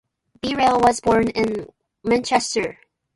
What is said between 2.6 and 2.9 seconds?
Cheshire.